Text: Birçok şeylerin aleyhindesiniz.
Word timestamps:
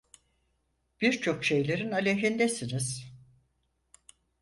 Birçok 1.01 1.45
şeylerin 1.45 1.91
aleyhindesiniz. 1.91 3.11